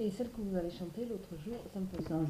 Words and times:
Et 0.00 0.10
celle 0.10 0.30
que 0.30 0.40
vous 0.40 0.56
avez 0.56 0.70
chantée 0.70 1.04
l'autre 1.04 1.36
jour, 1.44 1.56
ça 1.74 1.78
me 1.78 1.84
pose. 1.84 2.06
Sans 2.08 2.24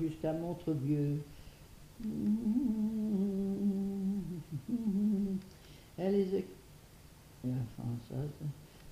la 7.45 7.55
française. 7.77 8.31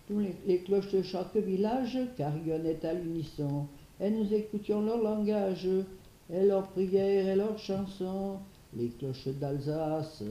Tous 0.06 0.20
les, 0.20 0.36
les 0.46 0.58
cloches 0.60 0.92
de 0.92 1.02
chaque 1.02 1.36
village 1.36 1.98
carillonnaient 2.16 2.86
à 2.86 2.94
l'unisson, 2.94 3.66
et 4.00 4.10
nous 4.10 4.32
écoutions 4.32 4.80
leur 4.82 5.02
langage, 5.02 5.68
et 6.32 6.46
leurs 6.46 6.68
prières 6.68 7.26
et 7.26 7.34
leurs 7.34 7.58
chansons. 7.58 8.36
Les 8.76 8.90
cloches 8.90 9.26
d'Alsace 9.40 10.22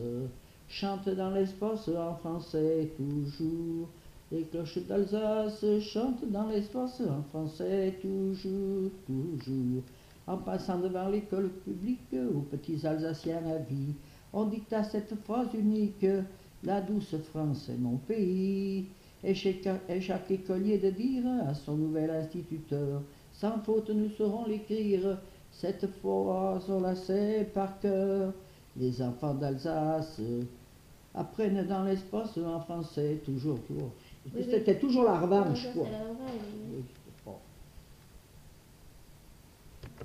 chantent 0.70 1.10
dans 1.10 1.32
l'espace 1.32 1.90
en 1.90 2.16
français 2.16 2.94
toujours. 2.96 3.90
Les 4.30 4.44
cloches 4.44 4.80
d'Alsace 4.80 5.64
chantent 5.80 6.30
dans 6.30 6.50
l'espace 6.50 7.00
en 7.00 7.24
français 7.30 7.98
toujours, 8.02 8.92
toujours. 9.06 9.84
En 10.28 10.36
passant 10.36 10.80
devant 10.80 11.08
l'école 11.08 11.50
publique, 11.64 12.14
aux 12.14 12.42
petits 12.42 12.86
Alsaciens 12.86 13.42
à 13.48 13.60
vie, 13.60 13.94
on 14.34 14.48
dicta 14.48 14.84
cette 14.84 15.16
phrase 15.24 15.54
unique 15.54 16.06
La 16.66 16.82
douce 16.82 17.16
France 17.32 17.70
est 17.70 17.78
mon 17.78 17.96
pays. 17.96 18.88
Et 19.24 19.34
chaque, 19.34 19.70
et 19.88 20.02
chaque 20.02 20.30
écolier 20.30 20.78
de 20.78 20.90
dire 20.90 21.24
à 21.48 21.54
son 21.54 21.78
nouvel 21.78 22.10
instituteur 22.10 23.02
Sans 23.32 23.60
faute 23.60 23.90
nous 23.92 24.10
saurons 24.10 24.46
l'écrire, 24.46 25.20
cette 25.54 25.88
phrase 26.02 26.70
on 26.70 26.82
la 26.82 26.96
sait 26.96 27.50
par 27.54 27.80
cœur. 27.80 28.34
Les 28.76 29.02
enfants 29.02 29.36
d'Alsace 29.36 30.20
apprennent 31.16 31.66
dans 31.66 31.84
l'espace 31.84 32.38
en 32.38 32.60
français 32.60 33.22
toujours, 33.26 33.60
toujours. 33.62 33.92
Oui, 34.36 34.46
C'était 34.50 34.74
oui. 34.74 34.80
toujours 34.80 35.04
la 35.04 35.20
revanche, 35.20 35.68
quoi. 35.74 35.88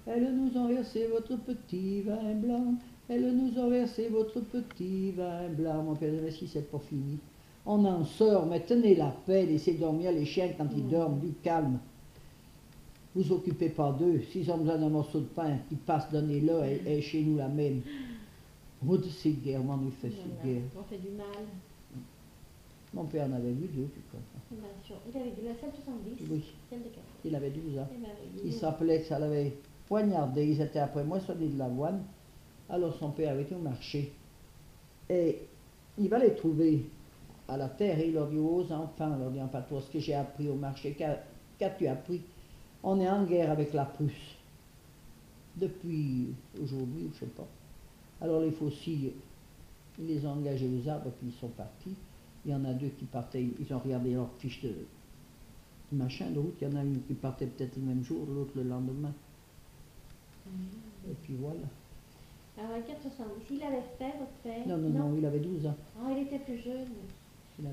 Elles 0.07 0.35
nous 0.35 0.57
ont 0.59 0.69
versé 0.69 1.06
votre 1.06 1.37
petit 1.37 2.01
vin 2.03 2.34
blanc, 2.34 2.75
elles 3.09 3.34
nous 3.37 3.56
ont 3.61 3.70
versé 3.70 4.09
votre 4.09 4.41
petit 4.41 5.12
vin 5.12 5.48
blanc. 5.51 5.83
Mon 5.83 5.95
père 5.95 6.12
mais 6.23 6.31
si 6.31 6.48
c'est 6.48 6.70
pas 6.70 6.79
fini. 6.81 7.19
On 7.64 7.84
en 7.84 8.05
sort, 8.05 8.47
mais 8.47 8.61
tenez 8.61 8.97
la 8.97 9.14
paix, 9.25 9.47
laissez 9.47 9.75
dormir 9.75 10.11
les 10.11 10.25
chiens 10.25 10.48
quand 10.59 10.67
ils 10.77 10.89
dorment, 10.89 11.20
du 11.20 11.33
calme. 11.42 11.79
Vous 13.14 13.31
occupez 13.31 13.69
pas 13.69 13.92
d'eux. 13.92 14.23
S'ils 14.33 14.51
ont 14.51 14.57
besoin 14.59 14.79
d'un 14.79 14.89
morceau 14.89 15.20
de 15.20 15.27
pain, 15.27 15.59
qu'ils 15.69 15.79
passent, 15.79 16.11
donnez-le, 16.11 16.64
et, 16.64 16.97
et 16.98 17.03
chez 17.03 17.23
nous 17.23 17.36
la 17.36 17.47
même. 17.48 17.83
Vous 18.81 18.97
de 18.97 19.05
ces 19.05 19.31
guerres, 19.31 19.61
on 19.62 19.91
fait 19.91 20.09
guerres. 20.45 20.62
On 20.77 20.83
fait 20.83 20.98
du 20.98 21.11
mal. 21.11 21.27
Mon 22.95 23.05
père 23.05 23.27
en 23.27 23.33
avait 23.33 23.53
vu 23.53 23.69
deux, 23.69 23.89
tu 23.95 24.01
comprends. 24.11 24.27
Il 25.09 25.17
avait 25.19 25.31
du 25.31 25.43
la 25.47 25.55
salle 25.55 25.71
70, 25.75 26.29
Oui, 26.31 26.45
celle 26.69 26.81
de 26.81 26.85
40. 26.89 26.97
il 27.25 27.35
avait 27.35 27.51
12 27.51 27.79
ans. 27.79 27.89
Ben, 27.91 28.09
oui, 28.35 28.41
Il 28.45 28.53
s'appelait 28.53 29.01
que 29.01 29.07
ça 29.07 29.19
l'avait 29.19 29.57
poignardé. 29.89 30.47
Ils 30.47 30.61
étaient 30.61 30.79
après 30.79 31.03
moissonner 31.05 31.48
de 31.48 31.59
l'avoine. 31.59 32.03
Alors 32.69 32.95
son 32.97 33.11
père 33.11 33.31
avait 33.33 33.43
été 33.43 33.55
au 33.55 33.59
marché. 33.61 34.13
Et 35.09 35.39
il 35.98 36.09
va 36.11 36.19
les 36.19 36.35
trouver 36.35 36.85
à 37.48 37.57
la 37.57 37.69
terre 37.70 37.98
et 37.98 38.09
il 38.09 38.15
leur 38.15 38.29
dit 38.29 38.39
aux 38.39 38.70
enfants, 38.73 39.13
il 39.17 39.20
leur 39.20 39.31
dit 39.31 39.41
en 39.41 39.48
patois, 39.48 39.81
ce 39.81 39.91
que 39.91 39.98
j'ai 39.98 40.15
appris 40.15 40.48
au 40.48 40.55
marché, 40.55 40.93
qu'a- 40.93 41.23
qu'as-tu 41.59 41.87
appris? 41.87 42.20
On 42.83 43.01
est 43.01 43.09
en 43.09 43.25
guerre 43.25 43.51
avec 43.51 43.73
la 43.73 43.85
Prusse. 43.87 44.37
Depuis 45.57 46.29
aujourd'hui, 46.63 47.05
ou 47.07 47.11
je 47.15 47.20
sais 47.20 47.27
pas. 47.27 47.47
Alors 48.20 48.41
les 48.41 48.53
faucilles, 48.53 49.13
ils 49.98 50.07
les 50.07 50.25
ont 50.27 50.33
engagés 50.33 50.69
aux 50.69 50.89
arbres 50.89 51.11
puis 51.19 51.29
ils 51.29 51.41
sont 51.41 51.48
partis. 51.48 51.95
Il 52.45 52.51
y 52.51 52.55
en 52.55 52.65
a 52.65 52.73
deux 52.73 52.89
qui 52.89 53.05
partaient, 53.05 53.45
ils 53.61 53.75
ont 53.75 53.79
regardé 53.79 54.15
leur 54.15 54.29
fiche 54.39 54.62
de 54.62 54.75
machin 55.93 56.31
de 56.31 56.39
route. 56.39 56.55
Il 56.61 56.69
y 56.69 56.73
en 56.73 56.77
a 56.77 56.83
une 56.83 57.01
qui 57.03 57.15
partait 57.15 57.47
peut-être 57.47 57.77
le 57.77 57.83
même 57.83 58.03
jour, 58.03 58.27
l'autre 58.29 58.53
le 58.57 58.65
lendemain. 58.65 59.12
Et 61.09 61.15
puis 61.23 61.37
voilà. 61.41 61.61
Alors, 62.59 62.73
la 62.73 62.83
470, 62.83 63.47
il 63.51 63.63
avait 63.63 63.83
fait, 63.98 64.13
votre 64.19 64.33
père? 64.43 64.67
Non, 64.67 64.77
non, 64.77 64.89
non, 64.91 65.14
il 65.17 65.25
avait 65.25 65.39
12 65.39 65.67
ans. 65.67 65.77
Ah, 65.98 66.11
il 66.11 66.27
était 66.27 66.39
plus 66.39 66.58
jeune. 66.58 66.89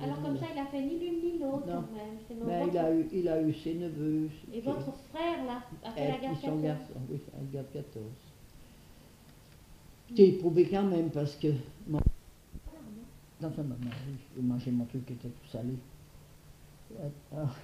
Alors, 0.02 0.18
12 0.18 0.26
comme 0.26 0.36
ans. 0.36 0.40
ça, 0.40 0.46
il 0.54 0.60
a 0.60 0.66
fait 0.66 0.82
ni 0.82 1.00
l'une 1.00 1.22
ni 1.22 1.40
l'autre, 1.40 1.66
quand 1.66 1.94
même. 1.94 2.18
C'est 2.28 2.36
mon 2.36 2.46
Ben, 2.46 2.68
il, 2.72 2.78
a 2.78 2.94
eu, 2.94 3.08
il 3.12 3.28
a 3.28 3.42
eu 3.42 3.54
ses 3.54 3.74
neveux. 3.74 4.30
Et 4.54 4.62
votre 4.62 4.94
frère, 5.12 5.46
là, 5.46 5.64
a 5.84 5.92
fait 5.92 6.06
et 6.06 6.12
la 6.12 6.18
guerre 6.18 6.32
puis 6.32 6.42
son 6.42 6.62
14. 6.62 6.62
garçon, 6.62 6.94
oui, 7.10 7.20
la 7.34 7.46
guerre 7.52 7.72
14. 7.74 8.06
J'ai 10.16 10.30
éprouvé 10.30 10.68
quand 10.70 10.84
même 10.84 11.10
parce 11.10 11.36
que 11.36 11.50
dans 13.40 13.48
un 13.48 13.64
moment, 13.64 13.92
mangeais 14.42 14.72
mon 14.72 14.86
truc 14.86 15.06
qui 15.06 15.14
était 15.14 15.30
tout 15.30 15.48
salé. 15.52 15.76
Ah. 17.36 17.56